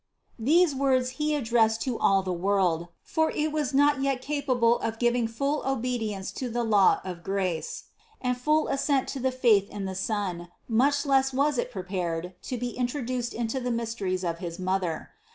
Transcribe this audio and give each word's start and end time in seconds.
These 0.39 0.73
words 0.73 1.11
He 1.21 1.35
addressed 1.35 1.83
to 1.83 1.99
all 1.99 2.23
the 2.23 2.33
world, 2.33 2.87
for 3.03 3.29
it 3.29 3.51
was 3.51 3.71
not 3.71 4.01
yet 4.01 4.19
capable 4.19 4.79
of 4.79 4.97
giving 4.97 5.27
full 5.27 5.61
obedience 5.63 6.31
to 6.41 6.49
the 6.49 6.63
law 6.63 6.99
of 7.03 7.21
grace 7.21 7.83
and 8.19 8.35
full 8.35 8.67
assent 8.67 9.07
to 9.09 9.19
the 9.19 9.31
faith 9.31 9.69
in 9.69 9.85
the 9.85 9.93
Son, 9.93 10.49
much 10.67 11.05
less 11.05 11.31
was 11.31 11.59
it 11.59 11.69
prepared 11.71 12.33
to 12.41 12.57
be 12.57 12.71
introduced 12.71 13.35
into 13.35 13.59
the 13.59 13.69
mysteries 13.69 14.23
of 14.23 14.39
his 14.39 14.57
Mother. 14.57 15.11